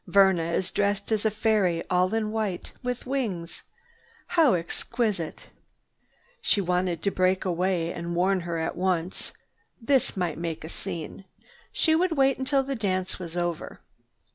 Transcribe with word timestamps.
"Verna 0.07 0.45
is 0.53 0.71
dressed 0.71 1.11
as 1.11 1.25
a 1.25 1.29
fairy, 1.29 1.83
all 1.91 2.15
in 2.15 2.31
white, 2.31 2.73
with 2.81 3.05
wings. 3.05 3.61
How 4.29 4.53
exquisite!" 4.55 5.45
She 6.41 6.59
wanted 6.59 7.03
to 7.03 7.11
break 7.11 7.45
away 7.45 7.93
and 7.93 8.15
warn 8.15 8.39
her 8.39 8.57
at 8.57 8.75
once. 8.75 9.31
This 9.79 10.17
might 10.17 10.39
make 10.39 10.63
a 10.63 10.69
scene. 10.69 11.25
She 11.71 11.93
would 11.93 12.13
wait 12.17 12.39
until 12.39 12.63
the 12.63 12.73
dance 12.75 13.19
was 13.19 13.37
over. 13.37 13.79